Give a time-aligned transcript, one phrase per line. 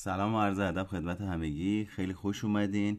[0.00, 1.84] سلام و عرض ادب خدمت همگی.
[1.84, 2.98] خیلی خوش اومدین.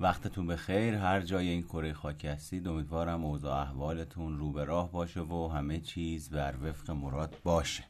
[0.00, 4.92] وقتتون به خیر هر جای این کره خاکی هستید امیدوارم اوضاع احوالتون رو به راه
[4.92, 7.84] باشه و همه چیز بر وفق مراد باشه.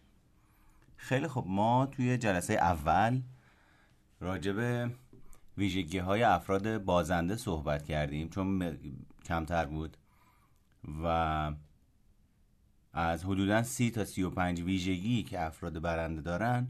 [0.96, 3.20] خیلی خب ما توی جلسه اول
[4.20, 4.90] راجع به
[5.58, 8.76] ویژگی های افراد بازنده صحبت کردیم چون
[9.24, 9.96] کمتر بود
[11.02, 11.06] و
[12.92, 16.68] از حدودا سی تا سی و پنج ویژگی که افراد برنده دارن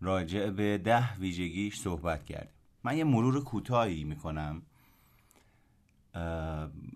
[0.00, 2.54] راجع به ده ویژگیش صحبت کردیم.
[2.84, 4.62] من یه مرور کوتاهی می‌کنم.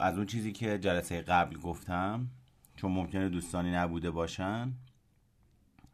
[0.01, 2.29] از اون چیزی که جلسه قبل گفتم
[2.77, 4.73] چون ممکنه دوستانی نبوده باشن.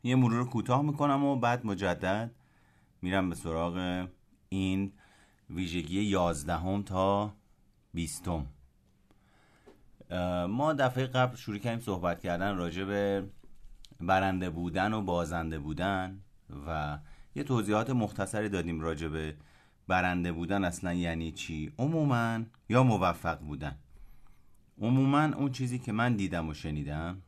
[0.02, 2.30] یه مرور کوتاه می‌کنم و بعد مجدد
[3.02, 4.06] میرم به سراغ
[4.48, 4.92] این
[5.50, 7.32] ویژگی یازدهم تا
[7.94, 8.46] بیستم.
[10.48, 13.28] ما دفعه قبل شروع کردیم صحبت کردن راجع به
[14.00, 16.20] برنده بودن و بازنده بودن.
[16.66, 16.98] و
[17.34, 19.36] یه توضیحات مختصری دادیم راجع به
[19.88, 23.78] برنده بودن اصلا یعنی چی؟ عموما یا موفق بودن؟
[24.80, 27.22] عموما اون چیزی که من دیدم و شنیدم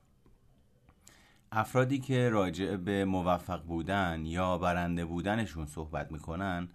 [1.53, 6.69] افرادی که راجع به موفق بودن یا برنده بودنشون صحبت می‌کنن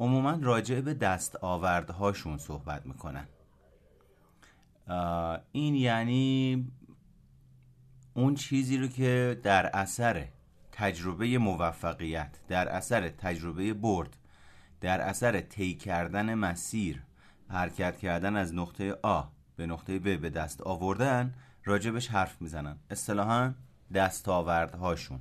[0.00, 3.26] عموما راجع به دست آوردهاشون صحبت می‌کنن.
[5.52, 6.66] این یعنی
[8.14, 10.28] اون چیزی رو که در اثر
[10.72, 14.16] تجربه موفقیت در اثر تجربه برد
[14.80, 17.02] در اثر طی کردن مسیر
[17.48, 19.22] حرکت کردن از نقطه آ
[19.56, 22.78] به نقطه ب به دست آوردن راجبش حرف می‌زنن.
[22.90, 23.54] اصطلاحا
[23.94, 25.20] دستاوردهاشون.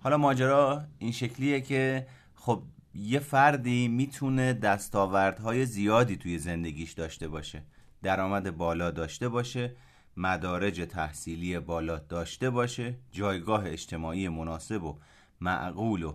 [0.00, 2.62] حالا ماجرا این شکلیه که خب
[2.94, 7.62] یه فردی می‌تونه دستاوردهای زیادی توی زندگیش داشته باشه
[8.02, 9.76] درآمد بالا داشته باشه
[10.16, 14.98] مدارج تحصیلی بالا داشته باشه جایگاه اجتماعی مناسب و
[15.40, 16.14] معقول و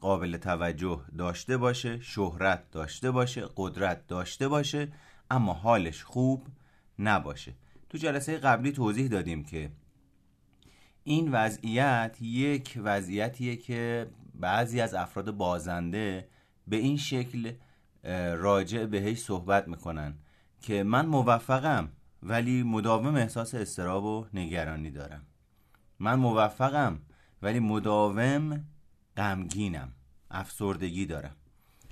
[0.00, 4.92] قابل توجه داشته باشه شهرت داشته باشه قدرت داشته باشه
[5.30, 6.46] اما حالش خوب
[6.98, 7.54] نباشه.
[7.90, 9.70] تو جلسه قبلی توضیح دادیم که
[11.04, 16.28] این وضعیت یک وضعیتیه که بعضی از افراد بازنده
[16.66, 17.52] به این شکل
[18.34, 20.14] راجع بهش صحبت می‌کنن
[20.60, 21.88] که من موفقم.
[22.22, 25.26] ولی مداوم احساس استراب و نگرانی دارم.
[25.98, 26.98] من موفقم
[27.42, 28.64] ولی مداوم
[29.16, 29.92] غمگینم.
[30.30, 31.36] افسردگی دارم.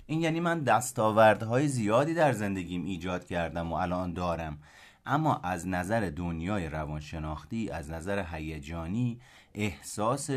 [0.06, 4.58] این یعنی من دستاوردهای زیادی در زندگیم ایجاد کردم و الان دارم.
[5.06, 9.20] اما از نظر دنیای روانشناختی از نظر هیجانی
[9.54, 10.30] احساس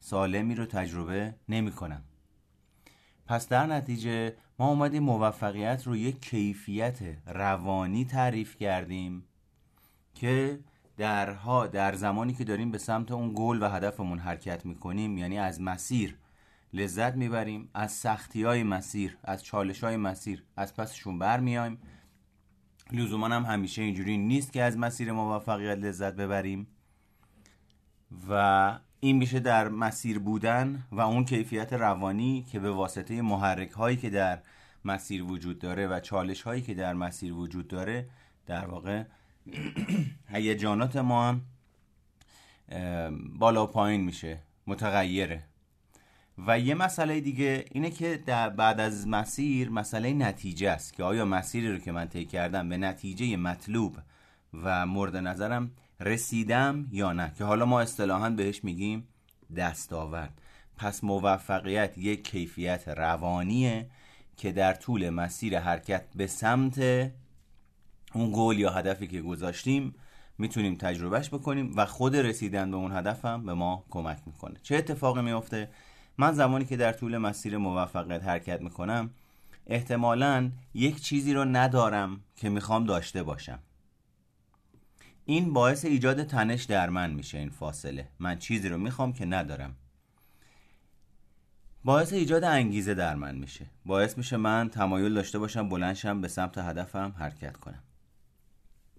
[0.00, 2.02] سالمی رو تجربه نمی کنم
[3.26, 9.24] پس در نتیجه ما اومدیم موفقیت رو یک کیفیت روانی تعریف کردیم
[10.14, 10.60] که
[10.96, 15.60] درها در زمانی که داریم به سمت اون گل و هدفمون حرکت می‌کنیم یعنی از
[15.60, 16.18] مسیر
[16.72, 21.78] لذت می‌بریم از سختی های مسیر از چالش های مسیر از پسشون برمیایم
[22.92, 26.66] لزوما هم همیشه اینجوری نیست که از مسیر موفقیت لذت ببریم.
[28.28, 33.96] و این میشه در مسیر بودن و اون کیفیت روانی که به واسطه محرک هایی
[33.96, 34.38] که در
[34.84, 38.06] مسیر وجود داره و چالش هایی که در مسیر وجود داره
[38.46, 39.04] در واقع
[40.34, 41.40] هیجانات ما هم
[43.38, 45.42] بالا پایین میشه متغیره.
[46.46, 51.24] و یه مسئله دیگه اینه که در بعد از مسیر مسئله نتیجه است که آیا
[51.24, 53.96] مسیری رو که من طی کردم به نتیجه مطلوب
[54.62, 55.70] و مورد نظرم
[56.00, 59.08] رسیدم یا نه؟ که حالا ما اصطلاحا بهش میگیم
[59.56, 60.40] دستاورد.
[60.76, 63.90] پس موفقیت یک کیفیت روانیه
[64.36, 66.78] که در طول مسیر حرکت به سمت
[68.14, 69.94] اون گل یا هدفی که گذاشتیم
[70.38, 74.54] می‌تونیم تجربهش بکنیم و خود رسیدن به اون هدف هم به ما کمک می‌کنه.
[74.62, 75.70] چه اتفاقی میفته
[76.18, 79.10] من زمانی که در طول مسیر موفقیت حرکت می‌کنم
[79.66, 83.58] احتمالا یک چیزی رو ندارم که می‌خوام داشته باشم.
[85.28, 88.08] این باعث ایجاد تنش در من میشه این فاصله.
[88.18, 89.76] من چیزی رو می‌خوام که ندارم.
[91.84, 93.66] باعث ایجاد انگیزه در من میشه.
[93.86, 97.82] باعث میشه من تمایل داشته باشم بلندشم به سمت هدفم حرکت کنم.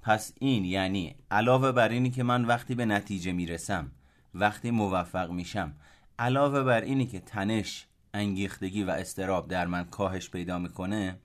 [0.02, 3.92] پس این یعنی علاوه بر اینی که من وقتی به نتیجه می‌رسم
[4.34, 5.74] وقتی موفق میشم
[6.20, 11.20] علاوه بر اینی که تنش انگیختگی و استراب در من کاهش پیدا می‌کنه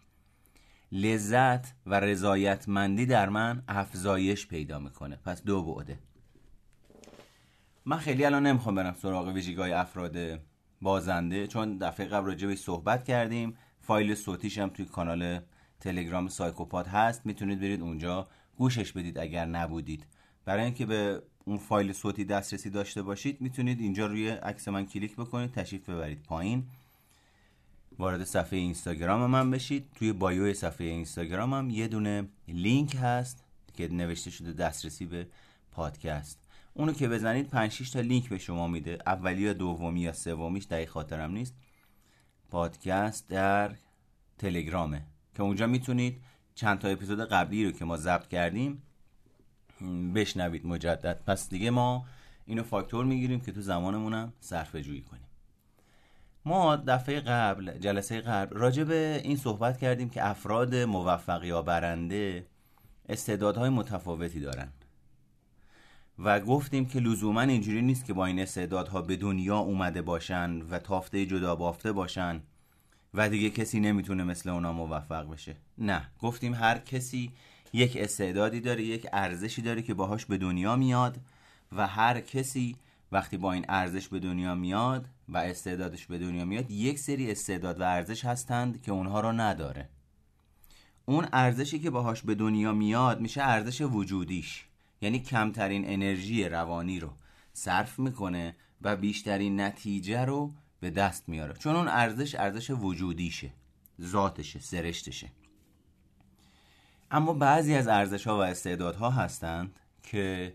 [0.92, 5.16] لذت و رضایتمندی در من افزایش پیدا می‌کنه.
[5.16, 5.98] پس دو بعده.
[7.84, 10.40] من خیلی الان نمی‌خوام برم سراغ ویژگی افراد
[10.82, 13.56] بازنده چون دفعه قبل راجع صحبت کردیم.
[13.80, 15.40] فایل صوتیش هم توی کانال
[15.80, 17.26] تلگرام سایکوپات هست.
[17.26, 20.06] می‌تونید برید اونجا گوشش بدید اگر نبودید.
[20.44, 25.16] برای اینکه به اون فایل صوتی دسترسی داشته باشید می‌تونید اینجا روی عکس من کلیک
[25.16, 26.68] بکنید تشریف ببرید پایین.
[27.98, 29.86] وارد صفحه اینستاگرام من بشید.
[29.94, 33.44] توی bio صفحه اینستاگرامم یه دونه لینک هست
[33.74, 35.26] که نوشته شده دسترسی به
[35.72, 36.38] پادکست.
[36.74, 38.98] اونو که بزنید 5 6 تا لینک به شما میده.
[39.06, 41.54] اولی یا دومی یا سومیش دقیق خاطرم نیست.
[42.50, 43.74] پادکست در
[44.38, 45.02] تلگرامه.
[45.34, 46.20] که اونجا می‌تونید
[46.54, 48.82] چند تا اپیزود قبلی رو که ما ضبط کردیم
[50.14, 51.22] بشنوید مجدد.
[51.26, 52.06] پس دیگه ما
[52.46, 55.22] اینو فاکتور می‌گیریم که تو زمانمونم صرفه جویی کنیم.
[56.44, 62.46] ما دفعه قبل جلسه قبل راجع به این صحبت کردیم که افراد موفق یا برنده
[63.08, 64.68] استعدادهای متفاوتی دارن.
[66.18, 70.78] و گفتیم که لزوما اینجوری نیست که با این استعدادها به دنیا اومده باشن و
[70.78, 72.42] تافته جدا بافته باشن
[73.14, 75.56] و دیگه کسی نمی‌تونه مثل اونا موفق بشه.
[75.78, 77.32] نه گفتیم هر کسی
[77.72, 81.18] یک استعدادی داره یک ارزشی داره که باهاش به دنیا میاد
[81.72, 82.76] و هر کسی
[83.12, 87.80] وقتی با این ارزش به دنیا میاد و استعدادش به دنیا میاد یک سری استعداد
[87.80, 89.88] و ارزش هستند که اونها رو نداره.
[91.04, 94.64] اون ارزشی که باهاش به دنیا میاد میشه ارزش وجودیش.
[95.00, 97.10] یعنی کمترین انرژی روانی رو
[97.52, 101.54] صرف می‌کنه و بیشترین نتیجه رو به دست میاره.
[101.54, 103.50] چون اون ارزش ارزش وجودیشه
[104.00, 105.28] ذاتشه سرشتشه.
[107.10, 110.54] اما بعضی از ارزش ها و استعدادها هستند که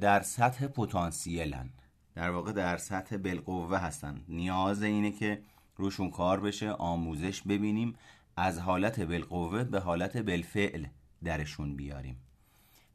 [0.00, 1.70] در سطح پتانسیلن.
[2.14, 5.42] در واقع در سطح بالقوه هستند نیاز اینه که
[5.76, 7.94] روشون کار بشه آموزش ببینیم
[8.36, 10.86] از حالت بالقوه به حالت بالفعل
[11.24, 12.16] درشون بیاریم.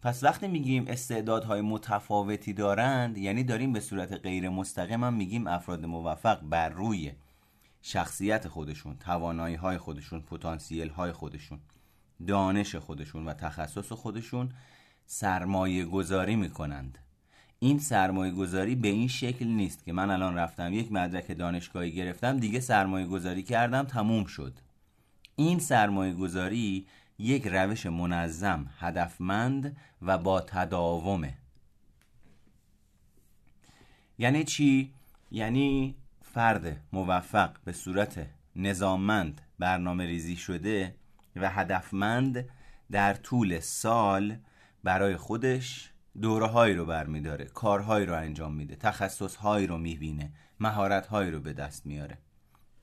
[0.01, 5.85] پس وقتی میگیم استعدادهای متفاوتی دارند یعنی داریم به صورت غیر مستقیم هم میگیم افراد
[5.85, 7.11] موفق بر روی
[7.81, 11.59] شخصیت خودشون توانایی های خودشون پتانسیل های خودشون
[12.27, 14.53] دانش خودشون و تخصص خودشون.
[15.05, 16.97] سرمایه گذاری می‌کنند.
[17.59, 22.39] این سرمایه گذاری به این شکل نیست که من الان رفتم یک مدرک دانشگاهی گرفتم
[22.39, 24.53] دیگه سرمایه گذاری کردم تموم شد.
[25.35, 26.87] این سرمایه گذاری
[27.19, 31.33] یک روش منظم هدفمند و با تداومه.
[34.17, 34.93] یعنی چی؟
[35.31, 40.95] یعنی فرد موفق به صورت نظاممند برنامه ریزی شده
[41.35, 42.49] و هدفمند
[42.91, 44.37] در طول سال
[44.85, 45.91] برای خودش
[46.21, 51.39] دوره هایی رو برمیداره کارهایی رو انجام میده تخصص هایی رو می‌بینه مهارت هایی رو
[51.39, 52.17] به دست میاره.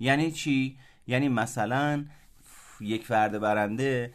[0.01, 2.05] یعنی چی؟ یعنی مثلا
[2.81, 4.15] یک فرد برنده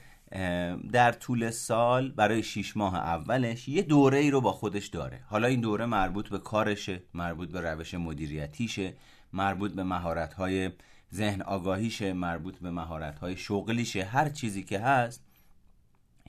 [0.91, 5.19] در طول سال برای شیش ماه اولش یه دوره ای رو با خودش داره.
[5.27, 8.93] حالا این دوره مربوط به کارشه مربوط به روش مدیریتیشه
[9.33, 10.71] مربوط به مهارت های
[11.13, 14.03] ذهن آگاهیشه مربوط به مهارت های شغلیشه.
[14.03, 15.27] هر چیزی که هست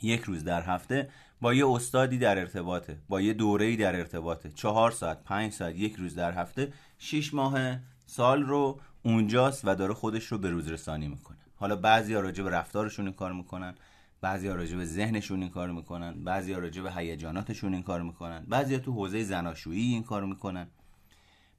[0.03, 1.09] یک روز در هفته
[1.41, 4.53] با یه استادی در ارتباطه با یه دوره‌ای در ارتباطه.
[4.55, 7.77] چهار ساعت پنج ساعت یک روز در هفته شیش ماه
[8.07, 11.39] سال رو اونجاست و داره خودش رو به روز رسانی می‌کنه.
[11.57, 13.75] حالا بعضی ها راجع به رفتارشون این کار می‌کنن
[14.21, 18.03] بعضی ها راجع به ذهنشون این کار می‌کنن بعضی ها راجع به هیجاناتشون این کار
[18.03, 20.67] می‌کنن بعضی تو حوزه زناشویی این کار می‌کنن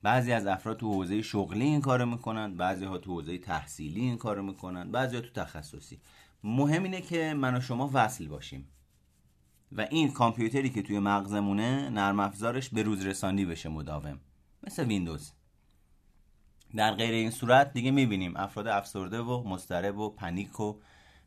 [0.04, 4.18] بعضی از افراد تو حوزه شغلی این کار می‌کنن بعضی ها تو حوزه تحصیلی این
[4.18, 6.00] کار می‌کنن بعضی ها تو تخصصی.
[6.44, 8.68] مهم اینه که من و شما وصل باشیم.
[9.72, 14.20] و این کامپیوتری که توی مغزمونه نرم افزارش به روز رسانی بشه مداوم.
[14.64, 15.32] مثل ویندوز.
[16.76, 20.80] در غیر این صورت دیگه می‌بینیم افراد افسرده و مضطرب و پنیک و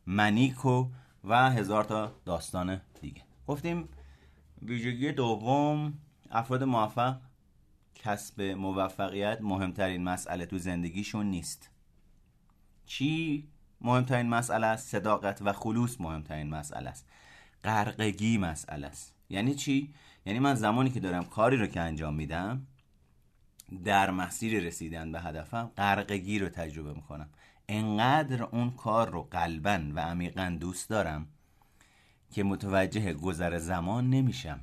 [0.05, 0.89] منیک و
[1.23, 3.21] و هزار تا داستان دیگه.
[3.47, 3.89] گفتیم
[4.61, 5.93] ویژگی دوم
[6.31, 7.17] افراد موفق
[7.95, 11.69] کسب موفقیت مهمترین مسئله تو زندگیشون نیست.
[12.85, 13.47] چی
[13.81, 17.09] مهمترین مسئله است؟ صداقت و خلوص مهمترین مسئله است.
[17.63, 19.15] غرقگی مسئله است.
[19.29, 19.93] یعنی چی؟
[20.25, 22.67] یعنی من زمانی که دارم کاری رو که انجام میدم
[23.83, 27.29] در مسیر رسیدن به هدفم غرقگی رو تجربه می‌کنم.
[27.69, 31.27] انقدر اون کار رو قلبا و عمیقا دوست دارم
[32.31, 34.59] که متوجه گذر زمان نمیشم.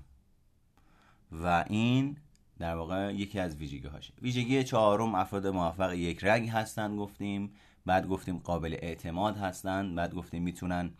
[1.33, 2.17] و این
[2.59, 7.53] در واقع یکی از ویژگی هاشه ویژگی چهارم افراد موفق یک رنگ هستن گفتیم.
[7.87, 9.95] بعد گفتیم قابل اعتماد هستن.
[9.95, 10.91] بعد گفتیم می‌تونن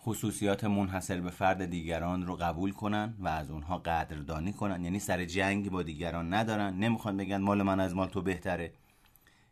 [0.00, 4.84] خصوصیات منحصر به فرد دیگران رو قبول کنن و از اونها قدردانی کنن.
[4.84, 6.74] یعنی سر جنگ با دیگران ندارن.
[6.74, 8.72] نمی‌خوان بگن مال من از مال تو بهتره.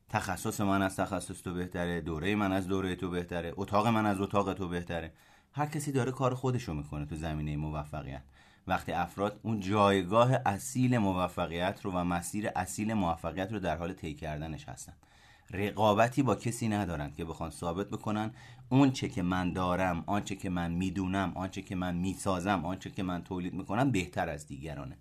[0.08, 2.00] تخصص من از تخصص تو بهتره.
[2.00, 3.52] دوره من از دوره تو بهتره.
[3.56, 5.12] اتاق من از اتاق تو بهتره.
[5.52, 8.22] هر کسی داره کار خودشو می‌کنه تو زمینه موفقیت.
[8.66, 14.14] وقتی افراد اون جایگاه اصیل موفقیت رو و مسیر اصیل موفقیت رو در حال طی
[14.14, 14.92] کردنش هستن.
[15.50, 18.30] رقابتی با کسی ندارند که بخوان ثابت بکنن
[18.68, 23.02] اون چه که من دارم آنچه که من می‌دونم آنچه که من می‌سازم آنچه که
[23.02, 24.98] من تولید می‌کنم بهتر از دیگرانه.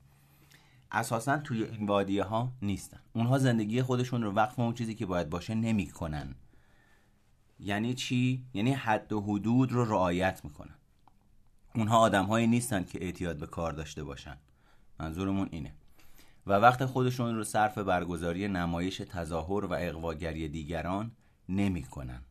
[0.92, 3.00] اساسا توی این وادیه ها نیستن.
[3.14, 6.36] اونها زندگی خودشون رو وقف اون چیزی که باید باشه نمی‌کنن.
[7.60, 10.76] یعنی چی؟ یعنی حد و حدود رو رعایت می‌کنن.
[11.76, 14.38] اونها آدم هایی نیستن که اعتیاد به کار داشته باشن.
[15.00, 15.74] منظورمون اینه.
[16.48, 21.12] و وقت خودشون رو صرف برگزاری نمایش تظاهر و اقواگری دیگران
[21.50, 22.22] نمی‌کنن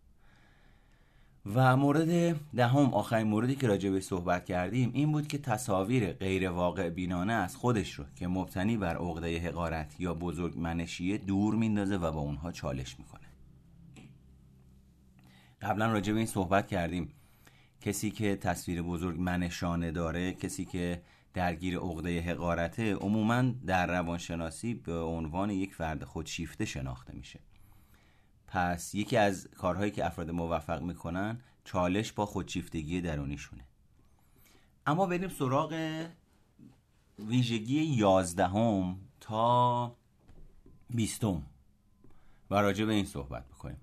[1.54, 6.50] و مورد دهم آخرین موردی که راجع به صحبت کردیم این بود که تصاویر غیر
[6.50, 11.96] واقع بینانه از خودش رو که مبتنی بر عقده حقارت یا بزرگ منشیه دور میندازه
[11.96, 13.20] و با اونها چالش می‌کنه.
[15.62, 17.08] قبلا راجع به این صحبت کردیم.
[17.80, 21.02] کسی که تصویر بزرگ منشانه داره کسی که
[21.34, 27.40] درگیر عقده حقارته عموما در روانشناسی به عنوان یک فرد خودشیفته شناخته میشه.
[28.46, 33.64] پس یکی از کارهایی که افراد موفق می‌کنن چالش با خودشیفتگی درونیشونه.
[34.86, 36.04] اما بریم سراغ
[37.18, 39.96] ویژگی یازدهم تا
[40.90, 41.42] بیستم
[42.50, 43.80] و راجع به این صحبت بکنیم.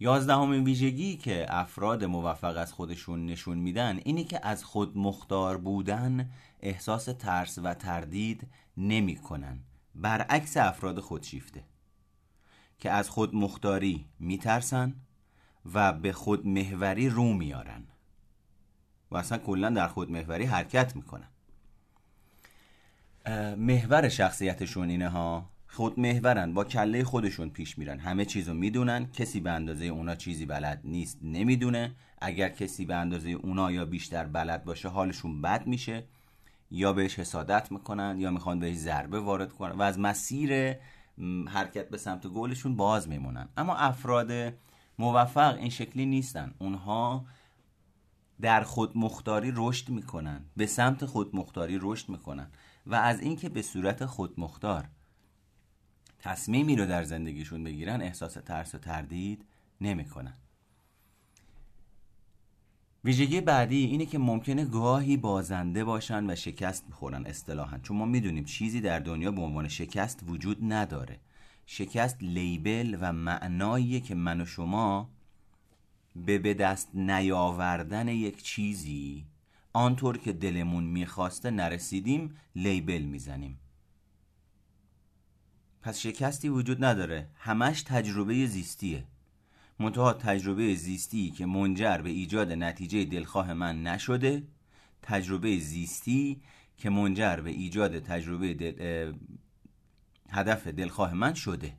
[0.00, 6.30] یازدهمین ویژگی که افراد موفق از خودشون نشون میدن اینی که از خود مختار بودن
[6.60, 9.58] احساس ترس و تردید نمی‌کنن.
[9.94, 11.64] برعکس افراد خودشیفته.
[12.78, 14.94] که از خود مختاری میترسن
[15.74, 17.84] و به خود محوری رو میارن.
[19.10, 21.28] و اصلا کلا در خود محوری حرکت می‌کنن.
[23.56, 27.98] محور شخصیتشون اینه ها؟ خود محورن با کله خودشون پیش میرن.
[27.98, 29.06] همه چیزو می‌دونن.
[29.06, 31.94] کسی به اندازه اونا چیزی بلد نیست نمی‌دونه.
[32.20, 36.04] اگر کسی به اندازه اونا یا بیشتر بلد باشه حالشون بد میشه.
[36.70, 39.72] یا بهش حسادت می‌کنن یا می‌خوان بهش ضربه وارد کنن.
[39.72, 40.76] و از مسیر
[41.48, 43.48] حرکت به سمت گلشون باز میمونن.
[43.56, 44.32] اما افراد
[44.98, 46.54] موفق این شکلی نیستن.
[46.58, 47.24] اونها
[48.40, 50.44] در خود مختاری رشد می‌کنن.
[50.56, 52.50] به سمت خود مختاری رشد می‌کنن.
[52.86, 54.88] و از اینکه به صورت خود مختار
[56.26, 59.44] تصمیمی رو در زندگیشون بگیرن احساس ترس و تردید
[59.80, 60.34] نمی‌کنن.
[63.04, 67.78] ویژگی بعدی اینه که ممکنه گاهی بازنده باشن و شکست بخورن اصطلاحا.
[67.78, 71.20] چون ما می‌دونیم چیزی در دنیا به عنوان شکست وجود نداره.
[71.66, 75.08] شکست لیبل و معناییه که من و شما
[76.16, 79.24] به به دست نیاوردن یک چیزی
[79.72, 83.58] آنطور که دلمون می‌خواسته نرسیدیم لیبل می‌زنیم.
[85.86, 87.26] پس شکستی وجود نداره.
[87.36, 89.04] همش تجربه زیستیه.
[89.78, 94.42] منتها تجربه زیستی که منجر به ایجاد نتیجه دلخواه من نشده
[95.02, 96.40] تجربه زیستی
[96.76, 99.12] که منجر به ایجاد تجربه دل...
[100.30, 101.72] هدف دلخواه من شده.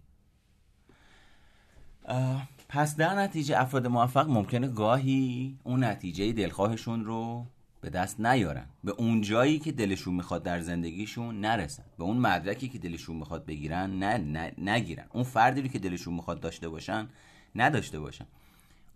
[2.69, 7.45] پس در نتیجه افراد موفق ممکنه گاهی اون نتیجه دلخواهشون رو
[7.81, 8.65] به دست نیارن.
[8.84, 11.84] به اون جایی که دلشون می‌خواد در زندگیشون نرسن.
[11.98, 15.05] به اون مدرکی که دلشون می‌خواد بگیرن نه, نه نگیرن.
[15.13, 17.07] اون فردی رو که دلشون می‌خواد داشته باشن
[17.55, 18.25] نداشته باشن.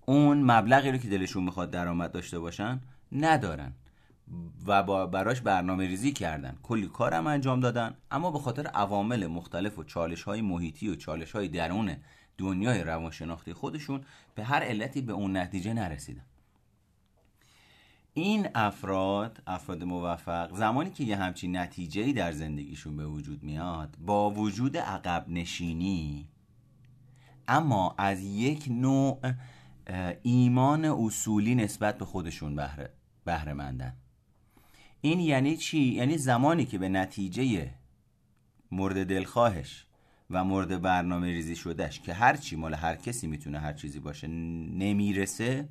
[0.06, 2.80] اون مبلغی رو که دلشون می‌خواد درآمد داشته باشن
[3.12, 3.74] ندارن.
[4.66, 6.58] و با براش برنامه ریزی کردن.
[6.64, 7.96] کلی کارم انجام دادن.
[8.12, 11.96] اما به خاطر عوامل مختلف و چالش های محیطی و چالش های درون
[12.38, 14.02] دنیای روانشناختی خودشون
[14.36, 16.26] به هر علتی به اون نتیجه نرسیدن.
[18.14, 24.32] این افراد افراد موفق زمانی که یه همچین نتیجه در زندگیشون به وجود میاد با
[24.32, 26.30] وجود عقب نشینی
[27.48, 29.20] اما از یک نوع
[30.24, 32.94] ایمان اصولی نسبت به خودشون بهره
[33.26, 33.94] بهره مندن
[35.02, 37.72] این یعنی چی؟ یعنی زمانی که به نتیجه
[38.72, 39.86] مورد دلخواهش
[40.30, 44.28] و مورد برنامه ریزی شدهش که هر چی مال هر کسی می‌تونه هر چیزی باشه
[44.28, 45.70] نمی‌رسه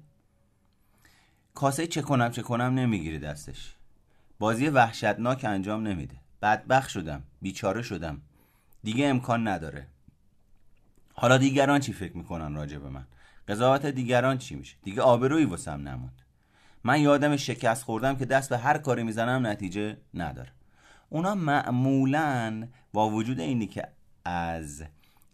[1.55, 3.75] کاسه چه کنم چه کنم نمی‌گیره دستش.
[4.39, 6.17] بازی وحشتناک انجام نمیده.
[6.43, 8.21] بدبخ شدم بیچاره شدم.
[8.83, 9.87] دیگه امکان نداره.
[11.15, 13.07] حالا دیگران چی فکر می‌کنن راجع به من؟
[13.49, 16.23] قضاوت دیگران چی میشه؟ دیگه آبرویی واسم نموند.
[16.85, 20.53] من یادم شکست خوردم که دست به هر کاری می‌زنم نتیجه نداره.
[21.09, 23.89] اونا معمولا با وجود اینی که
[24.25, 24.85] از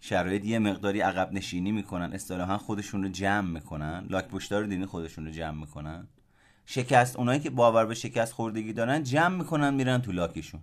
[0.09, 4.07] شرایط یه مقداری عقب نشینی می‌کنن اصطلاحا خودشون رو جمع می‌کنن.
[4.11, 6.09] لاک پشتار دینی خودشون رو جمع می‌کنن.
[6.67, 10.61] شکست اونایی که باور به شکست خوردگی دارن جمع می‌کنن میرن تو لاکشون.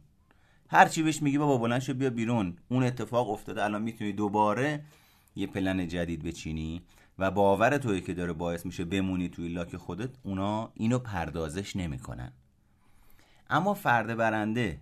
[0.69, 2.57] هر چی بهش میگی بابا بلند شو بیا بیرون.
[2.69, 4.83] اون اتفاق افتاده الان می‌تونی دوباره
[5.35, 6.81] یه پلن جدید بچینی
[7.19, 12.31] و باور توی که داره باعث میشه بمونی توی لاک خودت اونا اینو پردازش نمی‌کنن.
[13.49, 14.79] اما فرد برنده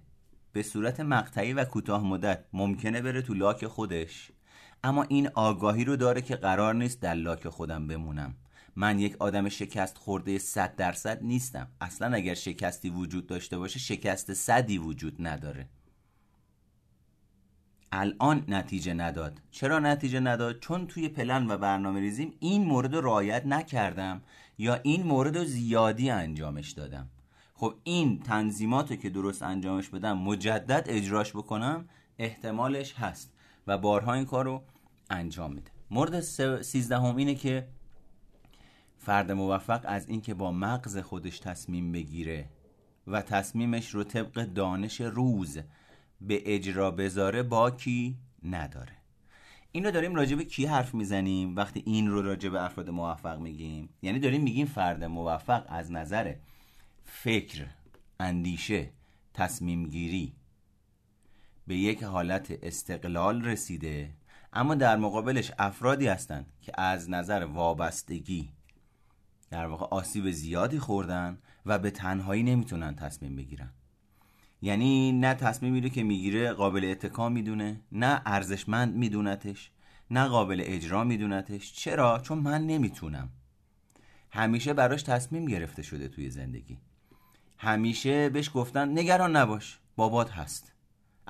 [0.54, 4.32] به صورت مقطعی و کوتاه مدت ممکنه بره تو لاک خودش
[4.84, 8.36] اما این آگاهی رو داره که قرار نیست در لاک خودم بمونم.
[8.76, 11.68] من یک آدم شکست خورده صد درصد نیستم.
[11.82, 15.70] اصلا اگر شکستی وجود داشته باشه شکست صدی وجود نداره.
[17.92, 19.42] الان نتیجه نداد.
[19.52, 24.22] چرا نتیجه نداد؟ چون توی پلن و برنامه ریزیم این مورد رو رعایت نکردم
[24.58, 27.10] یا این مورد رو زیادی انجامش دادم.
[27.54, 33.34] خب این تنظیمات که درست انجامش بدم مجدد اجراش بکنم احتمالش هست.
[33.72, 34.64] و بارها این کار رو
[35.10, 35.72] انجام میده.
[35.92, 36.20] مورد
[36.62, 37.68] سیزدهم اینه که
[38.98, 42.50] فرد موفق از اینکه با مغز خودش تصمیم بگیره
[43.08, 45.58] و تصمیمش رو طبق دانش روز
[46.22, 48.94] به اجرا بذاره باکی نداره.
[49.72, 53.40] این رو داریم راجع به کی حرف می‌زنیم؟ وقتی این رو راجع به افراد موفق
[53.40, 56.34] میگیم یعنی داریم میگیم فرد موفق از نظر
[57.06, 57.66] فکر
[58.20, 58.90] اندیشه
[59.34, 60.34] تصمیم گیری
[61.72, 64.14] به یک حالت استقلال رسیده
[64.54, 68.50] اما در مقابلش افرادی هستند که از نظر وابستگی
[69.50, 73.70] در واقع آسیب زیادی خوردن و به تنهایی نمی‌تونن تصمیم بگیرن.
[74.62, 79.72] یعنی نه تصمیمی رو که می‌گیره قابل اتکا می‌دونه نه ارزشمند میدونتش
[80.10, 81.74] نه قابل اجرا میدونتش.
[81.74, 83.30] چرا؟ چون من نمی‌تونم.
[84.32, 86.78] همیشه براش تصمیم گرفته شده توی زندگی.
[87.58, 90.71] همیشه بهش گفتن نگران نباش بابات هست.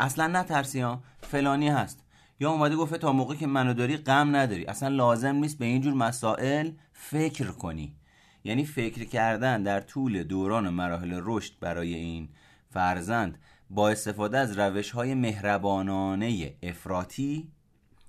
[0.02, 2.00] اصلا نترسی ها فلانی هست.
[2.40, 4.66] یا اومده گفته تا موقعی که منو داری غم نداری.
[4.66, 7.96] اصلا لازم نیست به اینجور مسائل فکر کنی.
[8.44, 12.30] یعنی فکر کردن در طول دوران مراحل رشد برای این
[12.70, 13.38] فرزند
[13.70, 17.52] با استفاده از روش های مهربانانه افراطی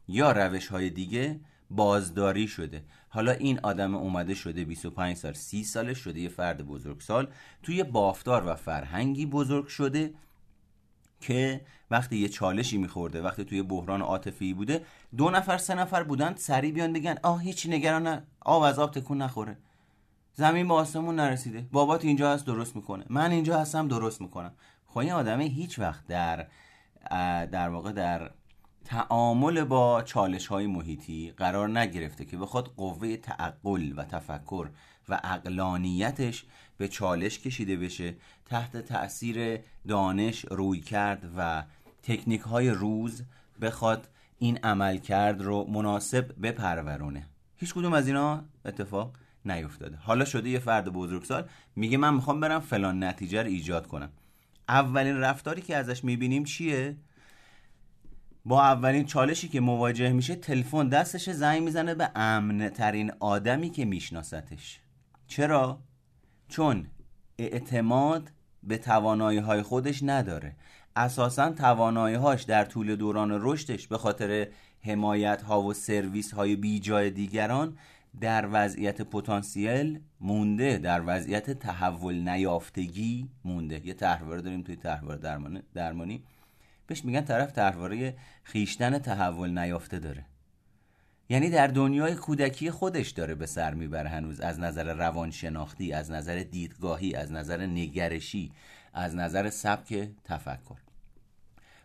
[0.09, 2.85] یا روش های دیگه بازداری شده.
[3.09, 7.29] حالا این آدم اومده شده 25 سال 30 ساله شده یه فرد بزرگسال
[7.63, 10.15] توی بافتار و فرهنگی بزرگ شده
[11.23, 11.61] که
[11.93, 14.85] وقتی یه چالشی میخورده وقتی توی بحران عاطفی بوده
[15.17, 19.23] دو نفر سه نفر بودن سریع بیان بگن آه هیچی نگران آب از آب تکون
[19.23, 19.57] نخوره
[20.35, 24.53] زمین به آسمون نرسیده بابات اینجا هست درست می‌کنه من اینجا هستم درست می‌کنم.
[24.87, 26.47] خب این آدمه هیچ وقت در
[27.47, 28.31] در واقع در
[28.85, 34.69] تعامل با چالش های محیطی قرار نگرفته که بخواد قوه تعقل و تفکر
[35.09, 36.45] و اقلانیتش
[36.79, 38.15] به چالش کشیده بشه
[38.47, 41.63] تحت تاثیر دانش روی کرد و
[42.03, 43.23] تکنیک های روز
[43.61, 47.27] بخواد این عمل کرد رو مناسب بپرورونه.
[47.57, 49.97] هیچ کدوم از اینا اتفاق نیفتاده.
[49.97, 54.11] حالا شده یه فرد بزرگسال میگه من می‌خوام برم فلان نتیجه رو ایجاد کنم.
[54.69, 56.97] اولین رفتاری که ازش می‌بینیم چیه؟
[58.45, 63.85] با اولین چالشی که مواجه میشه تلفن دستش زنگ می‌زنه به امن ترین آدمی که
[63.85, 64.81] میشناستش.
[65.27, 65.83] چرا؟
[66.49, 66.87] چون
[67.39, 70.57] اعتماد به توانایی های خودش نداره.
[70.97, 74.49] اساسا توانایی هاش در طول دوران رشدش به خاطر
[74.85, 77.77] حمایت ها و سرویس های بی جای دیگران
[78.21, 83.87] در وضعیت پتانسیل مونده در وضعیت تحول نیافتگی مونده.
[83.87, 85.17] یه تحواره داریم توی تحوار
[85.75, 86.23] درمانی,
[86.87, 90.25] بهش میگن طرف تحواره خیشتن تحول نیافته داره.
[91.29, 94.41] یعنی در دنیای کودکی خودش داره به سر می‌بره هنوز.
[94.41, 98.53] از نظر روانشناختی از نظر دیدگاهی از نظر نگرشی.
[98.93, 100.77] از نظر سبک تفکر.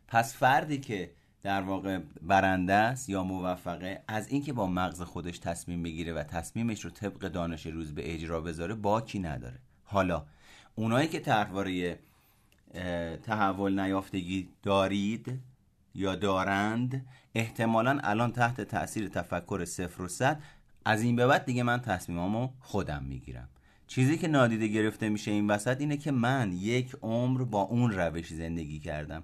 [0.07, 1.11] پس فردی که
[1.43, 6.85] در واقع برنده است یا موفقه از اینکه با مغز خودش تصمیم بگیره و تصمیمش
[6.85, 9.59] رو طبق دانش روز به اجرا بذاره باکی نداره.
[9.83, 10.25] حالا
[10.75, 11.99] اونایی که طرحواره
[13.23, 15.39] تحول نیافتگی دارید
[15.95, 20.41] یا دارند احتمالا الان تحت تاثیر تفکر صفر و صد
[20.85, 23.49] از این به بعد دیگه من تصمیمامو خودم می‌گیرم.
[23.87, 28.33] چیزی که نادیده گرفته میشه این وسط اینه که من یک عمر با اون روش
[28.33, 29.23] زندگی کردم.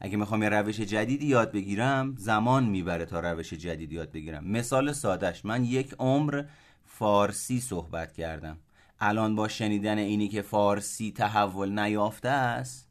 [0.00, 4.44] اگه می‌خوام یه روش جدیدی یاد بگیرم زمان می‌بره تا روش جدید یاد بگیرم.
[4.44, 6.44] مثال سادش من یک عمر
[6.84, 8.58] فارسی صحبت کردم.
[9.00, 12.88] الان با شنیدن اینی که فارسی تحول نیافته است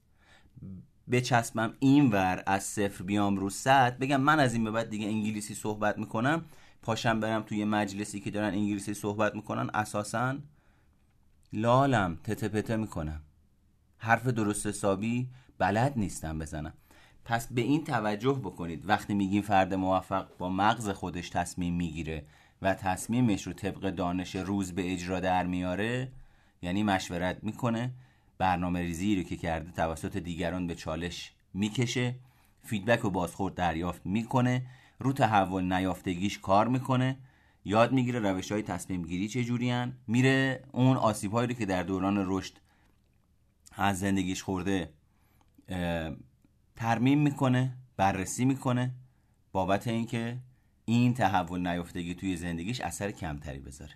[1.12, 5.54] بچسبم اینور از صفر بیام رو صد بگم من از این به بعد دیگه انگلیسی
[5.54, 6.46] صحبت می‌کنم
[6.82, 10.36] پاشم برم توی مجلسی که دارن انگلیسی صحبت می‌کنن اساسا
[11.56, 13.22] لالم تته پته می‌کنم.
[13.98, 16.74] حرف درست حسابی بلد نیستم بزنم.
[17.26, 18.90] پس به این توجه بکنید.
[18.90, 22.26] وقتی میگیم فرد موفق با مغز خودش تصمیم می‌گیره
[22.62, 26.12] و تصمیمش رو طبق دانش روز به اجرا در میاره
[26.62, 27.92] یعنی مشورت می‌کنه
[28.38, 32.16] برنامه ریزی رو که کرده توسط دیگران به چالش می‌کشه
[32.64, 34.62] فیدبک و بازخورد دریافت می‌کنه
[35.00, 37.18] رو تحول نیافتگیش کار می‌کنه
[37.66, 39.74] یاد می‌گیره روش های تصمیم گیری چجوری
[40.08, 42.54] میره اون آسیب هایی رو که در دوران رشد
[43.76, 44.94] از زندگیش خورده
[46.76, 48.92] ترمیم می‌کنه بررسی می‌کنه
[49.52, 50.38] بابت اینکه
[50.86, 53.94] این تحول نیفتگی توی زندگیش اثر کمتری بذاره.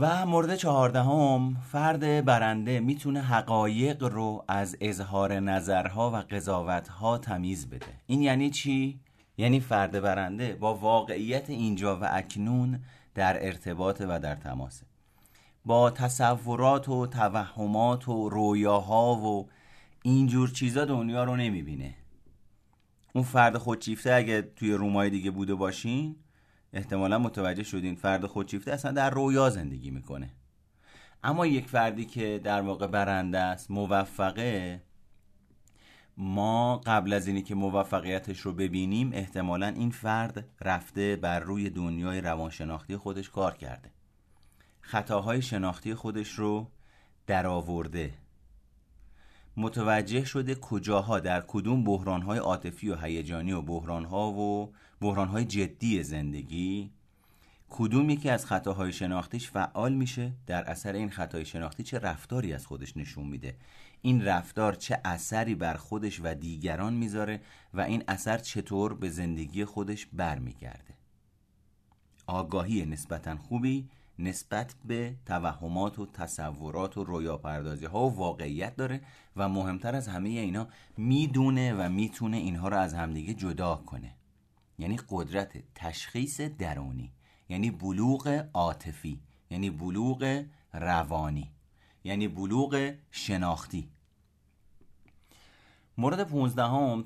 [0.00, 8.00] و مورد چهاردهم فرد برنده می‌تونه حقایق رو از اظهار نظرها و قضاوتها تمیز بده.
[8.06, 9.00] این یعنی چی؟
[9.38, 12.80] یعنی فرد برنده با واقعیت اینجا و اکنون
[13.14, 14.86] در ارتباط و در تماسه.
[15.64, 19.48] با تصورات و توهمات و رویاها و
[20.02, 21.94] اینجور چیزا دنیا رو نمی‌بینه.
[23.14, 26.16] اون فرد خودشیفته اگه توی رومای دیگه بوده باشین
[26.72, 30.30] احتمالا متوجه شدین فرد خودشیفته اصلا در رویا زندگی می‌کنه.
[31.24, 34.82] اما یک فردی که در واقع برنده است موفقه
[36.20, 42.20] ما قبل از اینی که موفقیتش رو ببینیم احتمالا این فرد رفته بر روی دنیای
[42.20, 43.90] روانشناختی خودش کار کرده.
[44.80, 46.66] خطاهای شناختی خودش رو
[47.26, 48.14] درآورده.
[49.56, 56.90] متوجه شده کجاها در کدوم بحرانهای عاطفی و هیجانی و بحرانها و بحرانهای جدی زندگی
[57.70, 62.66] کدوم یکی از خطاهای شناختیش فعال میشه در اثر این خطای شناختی چه رفتاری از
[62.66, 63.56] خودش نشون میده.
[64.02, 67.40] این رفتار چه اثری بر خودش و دیگران می‌ذاره
[67.74, 70.94] و این اثر چطور به زندگی خودش برمیگرده.
[72.26, 79.00] آگاهی نسبتا خوبی نسبت به توهمات و تصورات و رویاپردازی ها و واقعیت داره
[79.36, 84.14] و مهمتر از همه اینا می‌دونه و می‌تونه اینها رو از همدیگه جدا کنه.
[84.78, 87.12] یعنی قدرت تشخیص درونی
[87.48, 91.52] یعنی بلوغ عاطفی یعنی بلوغ روانی.
[92.04, 93.88] یعنی بلوغ شناختی.
[95.98, 97.04] مورد پونزدهم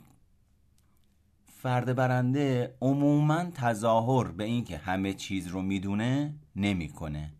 [1.46, 7.32] فرد برنده عموما تظاهر به اینکه همه چیز رو می‌دونه نمی‌کنه.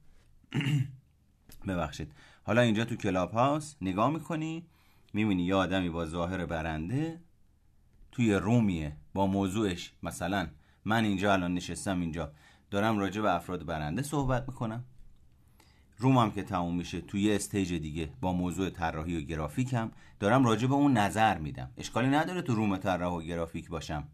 [1.68, 2.12] ببخشید.
[2.44, 4.66] حالا اینجا تو کلاب هاوس نگاه می‌کنی
[5.12, 7.20] می‌بینی یه آدمی با ظاهر برنده
[8.12, 8.96] توی رومیه.
[9.14, 10.48] با موضوعش مثلا
[10.84, 12.32] من اینجا الان نشستم اینجا.
[12.70, 14.84] دارم راجع به افراد برنده صحبت می‌کنم.
[16.02, 20.66] room م که تموم میشه توی stage دیگه با موضوع طراحی و گرافیکم دارم راجع
[20.66, 21.70] به اون نظر میدم.
[21.76, 24.08] اشکالی نداره تو room طراح و گرافیک باشم.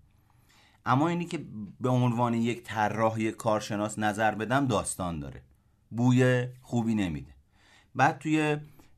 [0.86, 1.46] اما اینی که
[1.80, 5.42] به عنوان یک طراح یک کارشناس نظر بدم داستان داره.
[5.90, 7.32] بوی خوبی نمیده.
[7.94, 8.56] بعد توی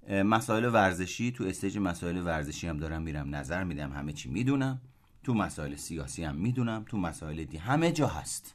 [0.08, 4.80] مسائل ورزشی تو stage مسائل ورزشی هم دارم میرم نظر میدم همه چی می‌دونم.
[5.22, 8.54] تو مسائل سیاسی هم می‌دونم تو مسائل دی همه جا هست.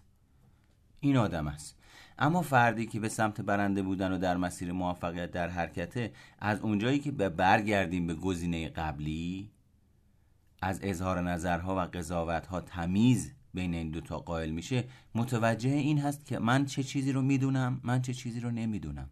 [1.00, 1.78] این آدم است
[2.20, 7.00] اما فردی که به سمت برنده بودن و در مسیر موفقیت در حرکته از اونجایی
[7.00, 9.52] که به برگردیم به گزینه قبلی
[10.62, 14.84] از اظهار نظرها و قضاوتها تمیز بین این دوتا قائل میشه
[15.16, 19.10] متوجه این هست که من چه چیزی رو می‌دونم من چه چیزی رو نمی‌دونم.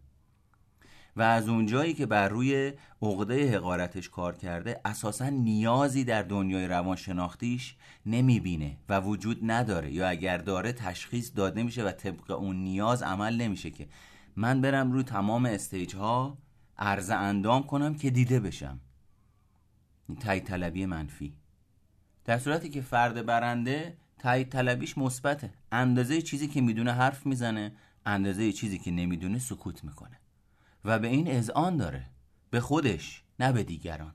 [1.16, 2.72] و از اونجایی که بر روی
[3.02, 7.74] عقده حقارتش کار کرده اساسا نیازی در دنیای روانشناختیش
[8.06, 9.92] نمی‌بینه و وجود نداره.
[9.92, 13.88] یا اگر داره تشخیص داده میشه و طبق اون نیاز عمل نمیشه که.
[14.36, 16.38] من برم روی تمام استیج ها
[16.78, 18.80] عرض اندام کنم که دیده بشم.
[20.20, 21.34] تایید طلبی منفی.
[22.24, 25.50] در صورتی که فرد برنده تایید طلبیش مثبته.
[25.72, 27.72] اندازه چیزی که می‌دونه حرف می‌زنه
[28.06, 30.18] اندازه چیزی که نمی‌دونه سکوت می‌کنه.
[30.84, 32.06] و به این اذعان داره.
[32.50, 34.14] به خودش نه به دیگران.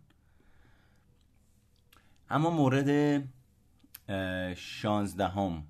[2.30, 3.24] اما مورد
[4.56, 5.68] شانزدهم.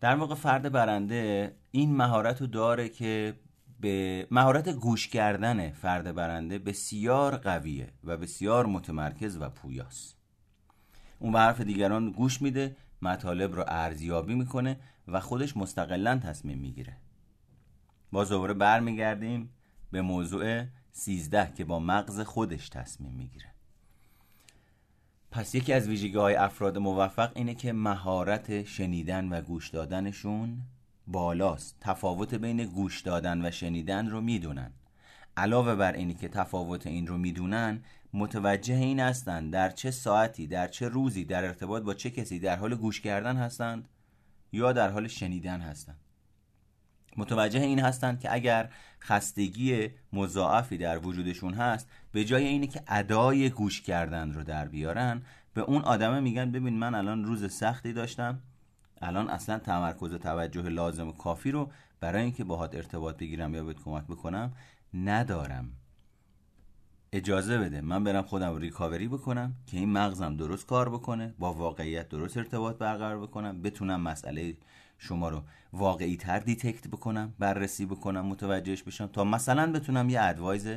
[0.00, 3.40] در واقع فرد برنده این مهارت رو داره که
[3.80, 10.16] به مهارت گوش کردن فرد برنده بسیار قویه و بسیار متمرکز و پویاست.
[11.18, 16.96] اون به حرف دیگران گوش میده مطالب رو ارزیابی می‌کنه و خودش مستقلا تصمیم می‌گیره.
[18.14, 19.50] باز دوباره برمیگردیم
[19.90, 23.46] به موضوع سیزده که با مغز خودش تصمیم می‌گیره.
[25.30, 30.62] پس یکی از ویژگی های افراد موفق اینه که مهارت شنیدن و گوش دادنشون
[31.06, 31.76] بالاست.
[31.80, 34.72] تفاوت بین گوش دادن و شنیدن رو می‌دونن.
[35.36, 40.68] علاوه بر اینی که تفاوت این رو می‌دونن متوجه این هستند در چه ساعتی در
[40.68, 43.88] چه روزی در ارتباط با چه کسی در حال گوش کردن هستند
[44.52, 46.03] یا در حال شنیدن هستند.
[47.16, 53.50] متوجه این هستند که اگر خستگی مضاعفی در وجودشون هست به جای اینی که ادای
[53.50, 55.22] گوش کردن رو در بیارن
[55.54, 58.40] به اون آدمه میگن ببین من الان روز سختی داشتم
[59.02, 63.64] الان اصلا تمرکز و توجه لازم و کافی رو برای اینکه باهات ارتباط بگیرم یا
[63.64, 64.52] بهت کمک بکنم
[64.94, 65.72] ندارم.
[67.12, 72.08] اجازه بده من برم خودم recovery بکنم که این مغزم درست کار بکنه با واقعیت
[72.08, 74.56] درست ارتباط برقرار بکنم بتونم مسئله
[74.98, 80.68] شما رو واقعی تر detect بکنم بررسی بکنم متوجهش بشم تا مثلا بتونم یه advice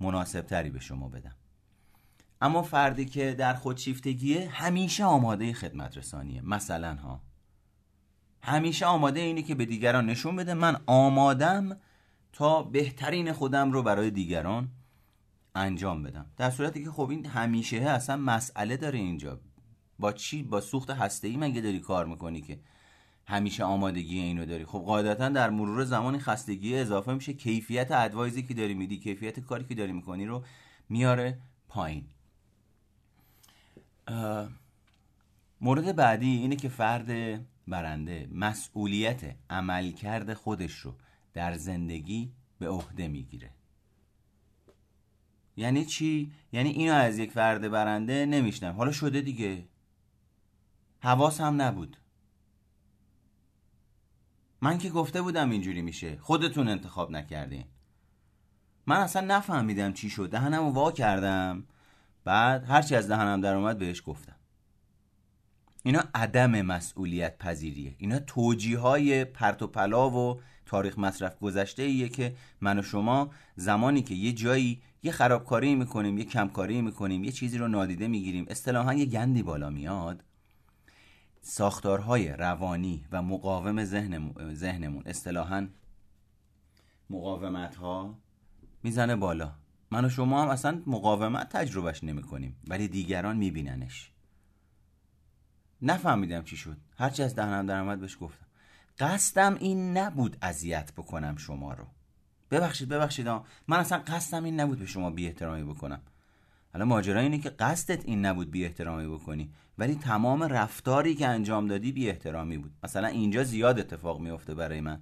[0.00, 1.34] مناسب تری به شما بدم.
[2.42, 7.20] اما فردی که در خودشیفتگیه همیشه آماده خدمت رسانیه مثلا ها.
[8.42, 10.54] همیشه آماده اینه که به دیگران نشون بده.
[10.54, 11.76] من آمادم
[12.32, 14.68] تا بهترین خودم رو برای دیگران
[15.54, 16.26] انجام بدم.
[16.36, 19.40] در صورتی که خب این همیشه اصلا مسئله داره اینجا.
[19.98, 22.58] با چی؟ با سوخت هسته ای مگه داری کار می‌کنی که
[23.30, 24.64] همیشه آمادگی اینو داری.
[24.64, 27.32] خب قاعدتا در مرور زمانی خستگی اضافه میشه.
[27.32, 30.44] کیفیت ادوایزی که داری میدی کیفیت کاری که داری می‌کنی رو
[30.88, 31.38] میاره
[31.68, 32.04] پایین.
[35.60, 40.94] مورد بعدی اینه که فرد برنده مسئولیت عملکرد خودش رو
[41.34, 43.50] در زندگی به عهده می‌گیره.
[45.56, 48.76] یعنی چی؟ یعنی اینو از یک فرد برنده نمیشنم.
[48.76, 49.64] حالا شده دیگه.
[51.00, 51.96] حواس هم نبود.
[54.62, 56.16] من که گفته بودم اینجوری میشه.
[56.20, 57.64] خودتون انتخاب نکردین.
[58.86, 60.30] من اصلا نفهمیدم چی شد.
[60.30, 61.64] دهنم وا کردم.
[62.24, 64.36] بعد هرچی از دهنم در اومد بهش گفتم.
[65.82, 67.94] اینا عدم مسئولیت پذیریه.
[67.98, 73.30] اینا توجیه های پرت و پلا و تاریخ مصرف گذشته ایه که من و شما
[73.56, 78.46] زمانی که یه جایی یه خرابکاری می‌کنیم یه کمکاری می‌کنیم یه چیزی رو نادیده می‌گیریم
[78.48, 80.24] اصطلاحا یه گندی بالا میاد.
[81.42, 85.02] ساختارهای روانی و مقاوم ذهنمون, ذهنمون.
[85.06, 85.68] اصطلاحا
[87.10, 88.18] مقاومت ها
[88.82, 89.52] می‌زنه بالا.
[89.90, 94.10] من و شما هم اصلا مقاومت تجربهش نمی کنیم ولی دیگران میبیننش.
[95.82, 96.76] نفهمیدم چی شد.
[96.98, 98.46] هرچی از دهنم در آمد بهش گفتم.
[98.98, 101.84] قصدم این نبود اذیت بکنم شما رو.
[102.50, 103.44] ببخشید ببخشید من
[103.78, 106.00] اصلا قصدم این نبود به شما بی احترامی بکنم.
[106.72, 111.66] حالا ماجرا اینه که قصدت این نبود بی احترامی بکنی ولی تمام رفتاری که انجام
[111.66, 112.72] دادی بی احترامی بود.
[112.84, 115.00] مثلا اینجا زیاد اتفاق میفته برای من.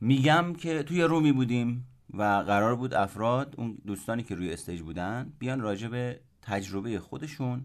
[0.00, 5.32] میگم که توی رومی بودیم و قرار بود افراد اون دوستانی که روی استیج بودن
[5.38, 7.64] بیان راجع به تجربه خودشون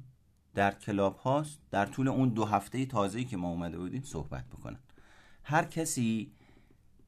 [0.54, 4.80] در Clubhouse در طول اون دو هفته تازه‌ای که ما اومده بودیم صحبت بکنن.
[5.44, 6.32] هر کسی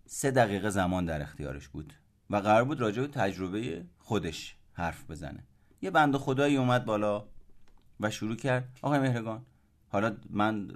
[0.05, 1.93] سه دقیقه زمان در اختیارش بود
[2.29, 5.43] و قرار بود راجع به تجربه خودش حرف بزنه.
[5.81, 7.25] یه بنده خدایی اومد بالا
[7.99, 9.41] و شروع کرد آقای مهرگان
[9.89, 10.71] حالا من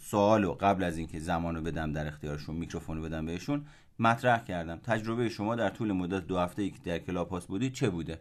[0.00, 3.66] سوالو قبل از اینکه زمانو بدم در اختیارشون میکروفون بدم بهشون
[3.98, 4.76] مطرح کردم.
[4.76, 8.20] تجربه شما در طول مدت دو هفته ای که در Clubhouse بودید چه بوده؟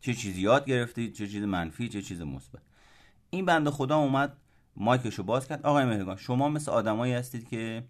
[0.00, 2.62] چه چیزی یاد گرفتید چه چیز منفی؟ چه چیز مثبت؟
[3.30, 4.36] این بنده خدا اومد
[4.76, 5.66] مایکشو باز کرد.
[5.66, 7.84] آقای مهرگان شما مثل آدمایی هستید که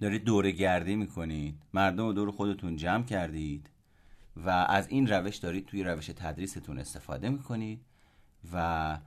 [0.00, 3.70] دارید دوره گردی می‌کنید مردم دور خودتون جمع کردید.
[4.36, 7.84] و از این روش دارید توی روش تدریستون استفاده می‌کنید
[8.52, 8.98] و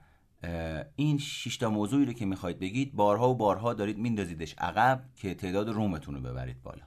[0.96, 5.68] این شیشتا موضوعی رو که می‌خواید بگید بارها و بارها دارید میندازیدش عقب که تعداد
[5.68, 6.82] رومتون رو ببرید بالا.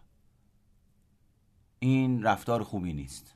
[1.80, 3.36] این رفتار خوبی نیست.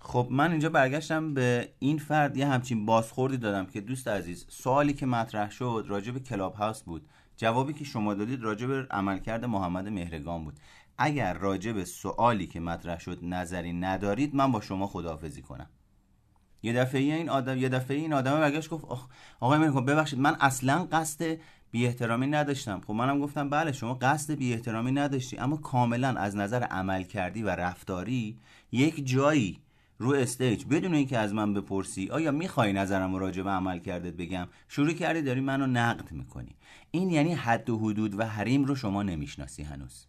[0.00, 4.92] خب من اینجا برگشتم به این فرد یه همچین بازخوردی دادم که دوست عزیز سوالی
[4.92, 7.08] که مطرح شد راجع به کلاب هاوس بود.
[7.36, 10.60] جوابی که شما دادید راجع به عملکرد محمد مهرگان بود.
[10.98, 15.66] اگر راجع به سوالی که مطرح شد نظری ندارید من با شما خداحافظی کنم.
[16.62, 18.84] یه دفعه این آدم یه دفعه این آدم برگشت گفت
[19.40, 21.38] آقای مهرگان ببخشید من اصلا قصد
[21.70, 22.80] بی احترامی نداشتم.
[22.86, 27.42] خب منم گفتم بله شما قصد بی احترامی نداشتی اما کاملا از نظر عمل کردی
[27.42, 28.38] و رفتاری
[28.72, 29.58] یک جایی
[29.98, 30.64] رو استیج.
[30.64, 35.22] بدون اینکه از من بپرسی آیا می‌خوای نظرم راجع به عمل کردت بگم؟ شروع کردی
[35.22, 36.56] داری منو نقد می‌کنی.
[36.90, 40.07] این یعنی حد و حدود و حریم رو شما نمی‌شناسی هنوز.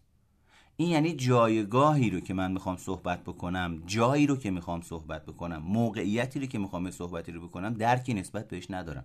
[0.80, 5.56] این یعنی جایگاهی رو که من می‌خوام صحبت بکنم جایی رو که می‌خوام صحبت بکنم
[5.56, 9.04] موقعیتی رو که می‌خوام صحبتی رو بکنم درکی نسبت بهش ندارم.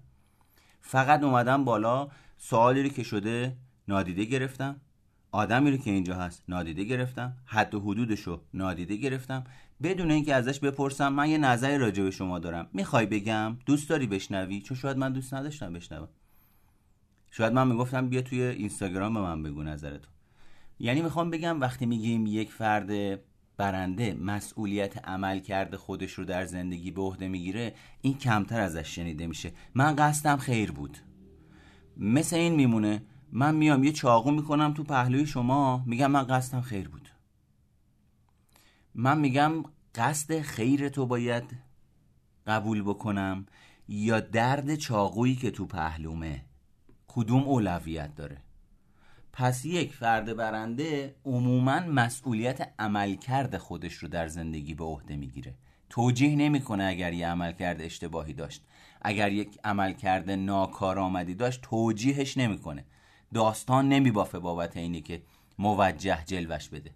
[0.82, 2.08] فقط اومدم بالا
[2.38, 3.58] سوالی رو که شده
[3.88, 4.82] نادیده گرفتم
[5.32, 9.44] آدمی رو که اینجا هست نادیده گرفتم حد و حدودش رو نادیده گرفتم.
[9.84, 12.68] بدون اینکه ازش بپرسم من یه نظری راجع به شما دارم.
[12.74, 16.08] می‌خوای بگم؟ دوست داری بشنوی؟ چون شاید من دوست نداشتم بشنوم.
[17.32, 20.15] شاید من می‌گفتم بیا توی اینستاگرام به من بگو نظرتو.
[20.80, 23.20] یعنی می‌خوام بگم وقتی میگیم یک فرد
[23.58, 29.28] برنده مسئولیت عمل کرده خودش رو در زندگی به عهده می‌گیره این کمتر ازش شنیده
[29.28, 29.52] میشه.
[29.74, 30.98] من قصدم خیر بود.
[31.98, 36.90] مثل این میمونه من میام یه چاقو می‌کنم تو پهلوی شما میگم من قصدم خیر
[36.90, 37.10] بود.
[38.96, 39.52] من میگم
[39.96, 41.44] قصد خیر تو باید
[42.48, 43.46] قبول بکنم
[43.88, 46.46] یا درد چاقویی که تو پهلومه.
[47.08, 48.45] کدوم اولویت داره؟
[49.38, 55.54] پس یک فرد برنده عموما مسئولیت عملکرد خودش رو در زندگی به عهده می‌گیره.
[55.90, 58.64] توجیه نمی‌کنه اگر یه عملکرد اشتباهی داشت.
[59.02, 62.86] اگر یک عملکرد ناکارآمدی داشت توجیهش نمی‌کنه.
[63.34, 65.22] داستان نمیبافه بابت اینی که
[65.60, 66.92] موجه جلوش بده.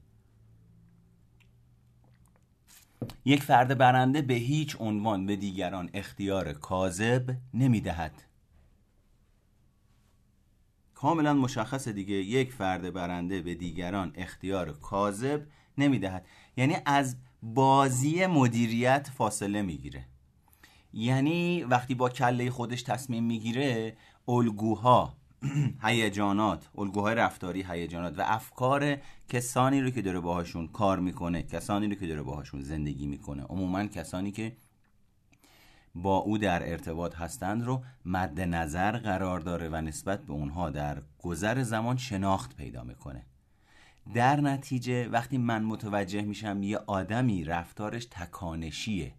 [3.26, 8.29] یک فرد برنده به هیچ عنوان به دیگران اختیار کاذب نمی‌دهد.
[11.02, 12.16] کاملا مشخص دیگه.
[12.16, 15.42] یک فرد برنده به دیگران اختیار کاذب
[15.78, 16.26] نمی‌دهد.
[16.58, 20.06] یعنی از بازی مدیریت فاصله می‌گیره.
[20.94, 25.14] یعنی وقتی با کله خودش تصمیم می‌گیره الگوها
[25.84, 28.98] هیجانات الگوهای رفتاری هیجانات و افکار
[29.30, 33.86] کسانی رو که داره باهاشون کار می‌کنه کسانی رو که داره باهاشون زندگی می‌کنه عموما
[33.86, 34.58] کسانی که
[35.96, 41.02] با او در ارتباط هستند رو مد نظر قرار داره و نسبت به اونها در
[41.20, 43.26] گذر زمان شناخت پیدا می‌کنه.
[44.14, 49.14] در نتیجه وقتی من متوجه میشم یه آدمی رفتارش تکانشیه.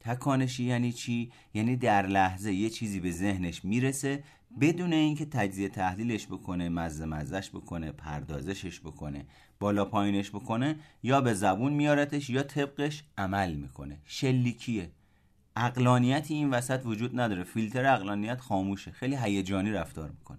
[0.00, 4.24] تکانشی یعنی چی؟ یعنی در لحظه یه چیزی به ذهنش می‌رسه
[4.60, 9.26] بدون اینکه تجزیه تحلیلش بکنه مزه مزش بکنه پردازشش بکنه
[9.60, 13.98] بالا پایینش بکنه یا به زبون میارتش یا طبقش عمل می‌کنه.
[14.04, 14.90] شلیکیه.
[15.56, 17.44] اقلانیتی این وسط وجود نداره.
[17.44, 18.90] فیلتر اقلانیت خاموشه.
[18.90, 20.38] خیلی هیجانی رفتار می‌کنه.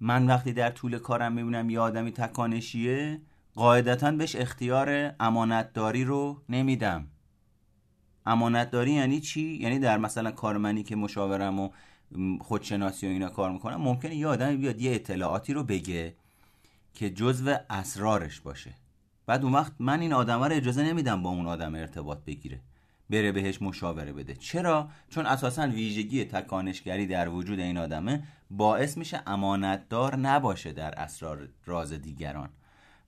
[0.00, 3.20] من وقتی در طول کارم می‌بینم یه آدمی تکانشیه
[3.54, 7.06] قاعدتا بهش اختیار امانتداری رو نمیدم.
[8.26, 11.70] امانتداری یعنی چی؟ یعنی در مثلا کار منی که مشاورم و
[12.40, 16.14] خودشناسی و اینا کار می‌کنم ممکنه یه آدمی بیاد یه اطلاعاتی رو بگه
[16.94, 18.74] که جزو اسرارش باشه.
[19.26, 22.60] بعد اون وقت من این آدم رو اجازه نمیدم با اون آدم ارتباط بگیره.
[23.10, 24.34] بره بهش مشاوره بده.
[24.34, 31.48] چرا؟ چون اساسا ویژگی تکانشگری در وجود این آدمه باعث میشه امانتدار نباشه در اسرار
[31.64, 32.48] راز دیگران.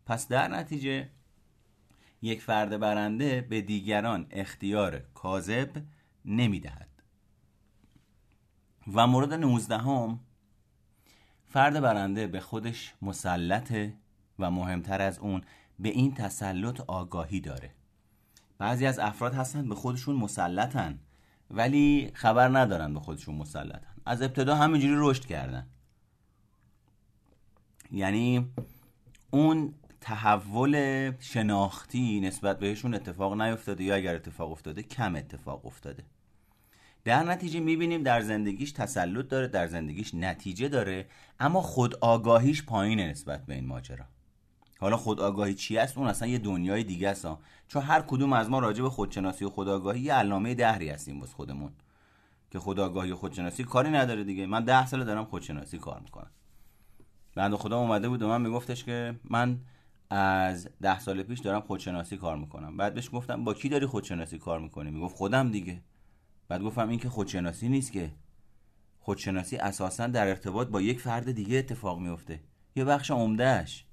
[0.07, 1.09] پس در نتیجه
[2.23, 5.71] یک فرد برنده به دیگران اختیار کاذب
[6.25, 6.89] نمی‌دهد.
[8.95, 10.21] و مورد نوزدهم
[11.47, 13.95] فرد برنده به خودش مسلطه
[14.39, 15.43] و مهمتر از اون
[15.79, 17.78] به این تسلط آگاهی داره.
[18.59, 20.99] بعضی از افراد هستن به خودشون مسلطن
[21.51, 23.95] ولی خبر ندارن به خودشون مسلطن.
[24.07, 25.67] از ابتدا همینجوری رشد کردن.
[27.93, 28.51] یعنی
[29.31, 36.05] اون تحول شناختی نسبت بهشون اتفاق نیفتاده یا اگر اتفاق افتاده کم اتفاق افتاده.
[37.05, 41.07] در نتیجه می‌بینیم در زندگیش تسلط داره در زندگیش نتیجه داره
[41.41, 44.05] اما خود آگاهیش پایینه نسبت به این ماجرا.
[44.81, 47.27] حالا خود آگاهی چی است؟ اون اصلا یه دنیای دیگه است
[47.69, 51.33] چون هر کدوم از ما راجع به خودشناسی و خودآگاهی یه علامه دهری هستیم واسه
[51.33, 51.73] خودمون.
[52.51, 54.47] که خودآگاهی و خودشناسی کاری نداره دیگه.
[54.47, 56.31] من ده سال دارم خودشناسی کار می‌کنم.
[57.35, 59.61] بنده خدا اومده بود و من میگفتش که من
[60.11, 62.77] از ده سال پیش دارم خودشناسی کار می‌کنم.
[62.77, 65.83] بعد بهش گفتم با کی داری خودشناسی کار می‌کنی؟ می‌گفت خودم دیگه.
[66.49, 68.11] بعد گفتم این که خودشناسی نیست که.
[69.01, 72.41] خودشناسی اساسا در ارتباط با یک فرد دیگه اتفاق میفته
[72.77, 73.85] یه بخش عمدهش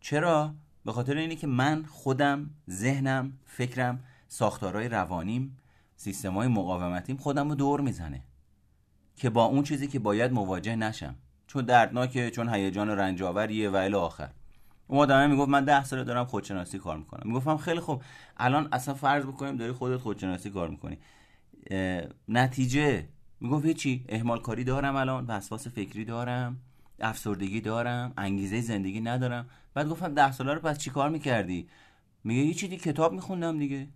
[0.00, 5.56] چرا؟ به خاطر اینه که من خودم ذهنم فکرم ساختارهای روانیم
[5.96, 8.22] سیستمای مقاومتیم خودم رو دور می‌زنه
[9.16, 11.14] که با اون چیزی که باید مواجه نشم.
[11.46, 14.30] چون دردناکه چون هیجان رنجاوریه و الی آخر.
[14.86, 17.22] اون آدمه می‌گفت من ده ساله دارم خودشناسی کار می‌کنم.
[17.24, 18.02] می‌گفتم خیلی خوب.
[18.36, 20.98] الان اصلا فرض بکنیم داری خودت خودشناسی کار می‌کنی.
[22.28, 23.08] نتیجه.
[23.40, 26.60] می‌گفت چی اهمال کاری دارم الان وسواس فکری دارم.
[27.00, 29.48] افسردگی دارم انگیزه زندگی ندارم.
[29.74, 31.68] بعد گفتم ده ساله رو پس چی کار می‌کردی؟
[32.24, 33.88] میگه یه چیزی کتاب میخوندم دیگه.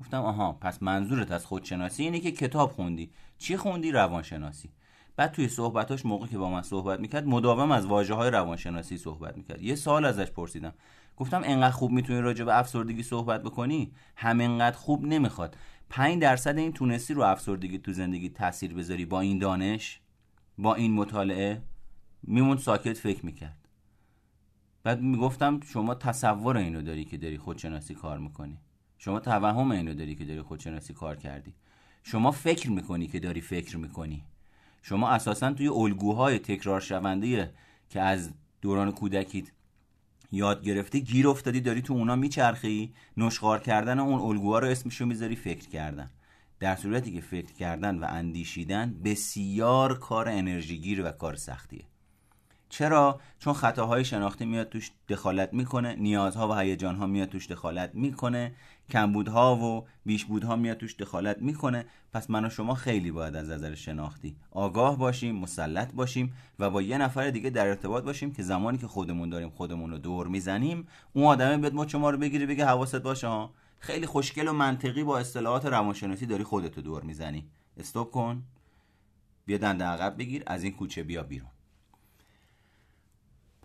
[0.00, 3.10] گفتم آها پس منظورت از خودشناسی اینه که کتاب خوندی.
[3.38, 4.70] چی خوندی؟ روانشناسی.
[5.16, 9.36] بعد توی صحبتاش موقع که با من صحبت می‌کرد مداوم از واجه های روانشناسی صحبت
[9.36, 9.62] می‌کرد.
[9.62, 10.72] یه سال ازش پرسیدم.
[11.16, 15.56] گفتم انقدر خوب می‌تونی راجع به افسردگی صحبت بکنی؟ همینقدر خوب نمی‌خواد.
[15.90, 20.00] 5 درصد این تونستی رو افسردگی تو زندگی تاثیر بذاری با این دانش
[20.58, 21.62] با این مطالعه؟
[22.22, 23.68] میمون ساکت فکر می‌کرد.
[24.82, 28.58] بعد می‌گفتم شما تصور اینو داری که داری خودشناسی کار می‌کنی.
[28.98, 31.54] شما توهم اینو داری که داری خودشناسی کار کردی.
[32.02, 34.24] شما فکر می‌کنی که داری فکر می‌کنی.
[34.82, 37.54] شما اساسا توی الگوهای تکرار شونده
[37.90, 39.46] که از دوران کودکیت
[40.32, 42.94] یاد گرفته گیر افتادی داری تو اونا میچرخی.
[43.16, 46.10] نشخار کردن اون الگوها رو اسمشو می‌ذاری فکر کردن.
[46.60, 51.84] در صورتی که فکر کردن و اندیشیدن بسیار کار انرژیگیر و کار سختیه.
[52.68, 58.54] چرا؟ چون خطاهای شناختی میاد توش دخالت می‌کنه نیازها و هیجانها میاد توش دخالت می‌کنه
[58.90, 61.86] کمبودها و بیشبودها میاد توش دخالت می‌کنه.
[62.12, 66.82] پس من و شما خیلی باید از نظر شناختی آگاه باشیم مسلط باشیم و با
[66.82, 70.88] یه نفر دیگه در ارتباط باشیم که زمانی که خودمون داریم خودمون رو دور می‌زنیم
[71.12, 73.48] اون آدمه بیاد ما شما رو بگیری بگه حواست باشه
[73.78, 77.46] خیلی خوشگل و منطقی با اصطلاحات روانشناسی داری خودتو دور می‌زنی.
[77.76, 78.42] استوب کن.
[79.46, 81.50] بیا دنده عقب بگیر از این کوچه بیا بیرون.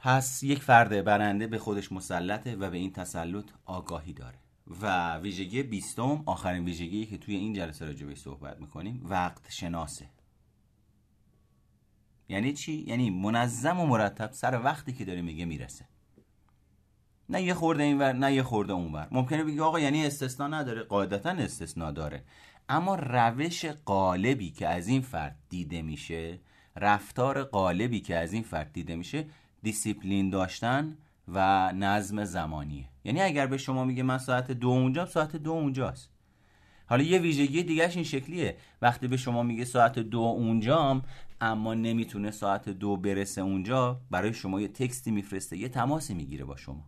[0.04, 4.38] پس یک فرد برنده به خودش مسلطه و به این تسلط آگاهی داره.
[4.82, 10.10] و ویژگی بیستم آخرین ویژگی که توی این جلسه راجع بهش صحبت می‌کنیم وقت شناسه.
[12.30, 15.86] یعنی چی؟ یعنی منظم و مرتب سر وقتی که داره میگه می‌رسه.
[17.30, 21.30] نه یه خورده اینور نه یه خورده اونور ممکنه بگی آقا یعنی استثنا نداره قاعدتا
[21.30, 22.24] استثنا داره.
[22.70, 26.40] اما روش غالبی که از این فرد دیده میشه
[26.76, 29.26] رفتار غالبی که از این فرد دیده میشه
[29.64, 30.98] دیسیپلین داشتن
[31.28, 36.10] و نظم زمانیه یعنی اگر به شما میگه من ساعت دو اونجا ساعت دو اونجاست.
[36.86, 38.58] حالا یه ویژگی دیگهش این شکلیه.
[38.82, 41.02] وقتی به شما میگه ساعت دو اونجام
[41.42, 46.46] اما نمی‌تونه ساعت دو برسه اونجا برای شما یه text ی میفرسته یه تماسی می‌گیره
[46.46, 46.86] با شما.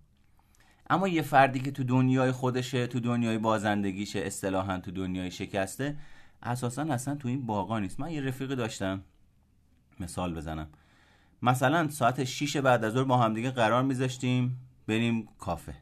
[0.89, 5.97] اما یه فردی که تو دنیای خودشه تو دنیای بازندگیشه اصطلاحا تو دنیای شکسته
[6.43, 7.99] اساسا اصلا تو این باقا نیست.
[7.99, 9.03] من یه رفیق داشتم.
[9.99, 10.67] مثال بزنم.
[11.45, 15.75] مثلا ساعت 6 بعد از ظهر با همدیگه قرار میذاشتیم بریم کافه.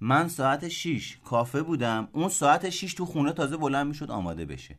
[0.00, 4.78] من ساعت 6 کافه بودم اون ساعت 6 تو خونه تازه بلند می‌شد آماده بشه.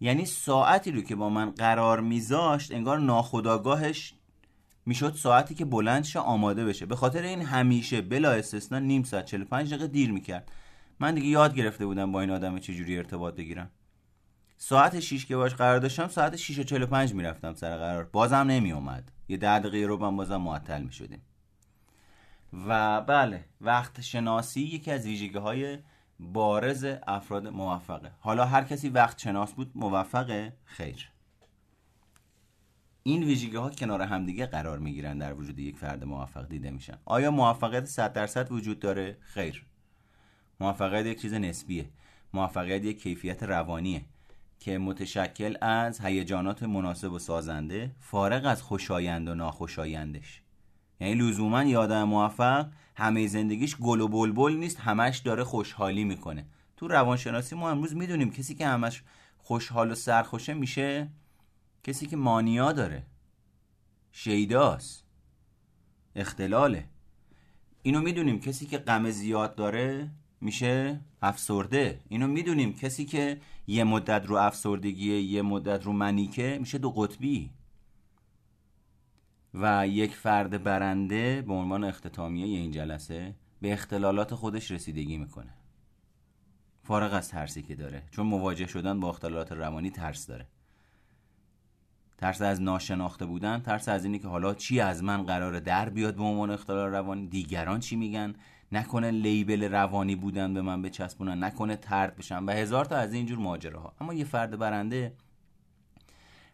[0.00, 4.14] یعنی ساعتی رو که با من قرار میذاشت انگار ناخداگاهش
[4.86, 6.86] می‌شد ساعتی که بلند آماده بشه.
[6.86, 10.52] به خاطر این همیشه بلا استثنا نیم ساعت 45 دقیقه دیر می‌کرد.
[11.00, 13.70] من دیگه یاد گرفته بودم با این آدم چجوری ارتباط بگیرم.
[14.58, 18.04] ساعت 6 که باش قرار داشتم ساعت 6 و 45 می‌رفتم سر قرار.
[18.04, 21.22] بازم نمی اومد یه ده دقیقه رو بازم معطل می شدیم
[22.68, 25.78] و بله وقت شناسی یکی از ویژگی های
[26.20, 28.10] بارز افراد موفقه.
[28.20, 31.10] حالا هر کسی وقت شناس بود موفقه؟ خیر.
[33.02, 36.98] این ویژگی ها کنار همدیگه قرار می گیرن در وجود یک فرد موفق دیده میشن.
[37.04, 39.66] آیا موفقیت 100 درصد وجود داره؟ خیر.
[40.60, 41.90] موفقیت یک چیز نسبیه.
[42.34, 44.04] موفقیت یک کیفیت روانیه.
[44.60, 50.42] که متشکل از هیجانات مناسب و سازنده فارغ از خوشایند و ناخوشایندش.
[51.00, 56.46] یعنی لزوما یادم موفق همه زندگیش گل و بلبل نیست همش داره خوشحالی می‌کنه.
[56.76, 59.02] تو روانشناسی ما امروز می‌دونیم کسی که همش
[59.38, 61.08] خوشحال و سرخوشه میشه
[61.84, 63.02] کسی که مانیا داره.
[64.12, 65.04] شیداست.
[66.16, 66.84] اختلاله.
[67.82, 72.00] اینو می‌دونیم کسی که غم زیاد داره میشه افسرده.
[72.08, 77.50] اینو می‌دونیم کسی که یه مدت رو افسردگیه یه مدت رو منیکه میشه دو قطبی.
[79.54, 85.54] و یک فرد برنده به عنوان اختتامیه این جلسه به اختلالات خودش رسیدگی می‌کنه.
[86.82, 88.02] فارغ از ترسی که داره.
[88.10, 90.46] چون مواجه شدن با اختلالات روانی ترس داره.
[92.18, 96.14] ترس از ناشناخته بودن ترس از اینی که حالا چی از من قراره در بیاد
[96.16, 98.34] به عنوان اختلال روانی؟ دیگران چی میگن؟
[98.72, 103.38] نکنه لیبل روانی بودن به من بچسبونن نکنه ترد بشن و هزار تا از اینجور
[103.38, 105.12] ماجره ها اما یه فرد برنده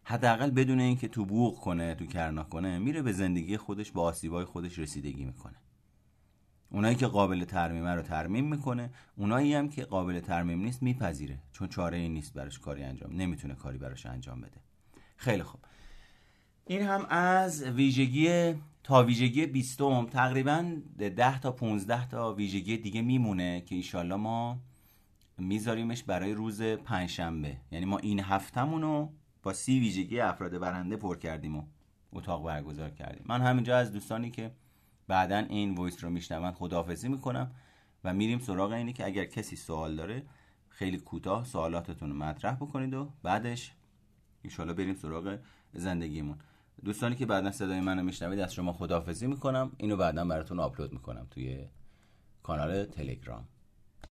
[0.05, 4.45] حداقل بدون اینکه تو بوق کنه تو کرنا کنه میره به زندگی خودش با آسیبای
[4.45, 5.57] خودش رسیدگی می‌کنه.
[6.71, 11.69] اونایی که قابل ترمیمه رو ترمیم می‌کنه اونایی هم که قابل ترمیم نیست میپذیره چون
[11.69, 14.61] چاره ای نیست براش کاری انجام نمی‌تونه کاری براش انجام بده.
[15.17, 15.61] خیلی خوب.
[16.67, 23.61] این هم از ویژگی تا ویژگی بیستم تقریبا 10 تا 15 تا ویژگی دیگه میمونه
[23.61, 24.59] که ایشالله ما
[25.39, 27.57] میذاریمش برای روز پنجشنبه.
[27.73, 29.13] یعنی ما این هفتمون رو
[29.43, 31.63] با سی ویژگی افراد برنده پر کردیم و
[32.13, 33.23] اتاق برگزار کردیم.
[33.27, 34.53] من همینجا از دوستانی که
[35.09, 37.51] بعدا این voice رو میشنون خداحافظی می‌کنم
[38.05, 40.23] و میریم سراغ اینی که اگر کسی سوال داره
[40.69, 43.73] خیلی کوتاه سوالاتتون رو مطرح بکنید و بعدش
[44.43, 45.39] ایشالا بریم سراغ
[45.73, 46.39] زندگیمون.
[46.85, 49.73] دوستانی که بعدا صدای منو میشنوید از شما خداحافظی می‌کنم.
[49.77, 51.67] اینو بعدا براتون آپلود می‌کنم توی
[52.43, 53.49] کانال تلگرام.